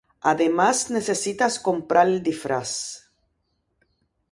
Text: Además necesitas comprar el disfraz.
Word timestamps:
Además 0.21 0.89
necesitas 0.89 1.59
comprar 1.59 2.07
el 2.07 2.23
disfraz. 2.23 3.11